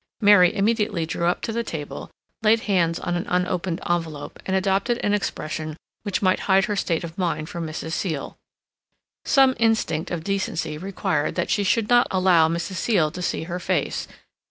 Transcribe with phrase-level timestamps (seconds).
[0.19, 2.09] Mary immediately drew up to the table,
[2.41, 7.03] laid hands on an unopened envelope, and adopted an expression which might hide her state
[7.03, 7.91] of mind from Mrs.
[7.91, 8.35] Seal.
[9.25, 12.77] Some instinct of decency required that she should not allow Mrs.
[12.77, 14.07] Seal to see her face.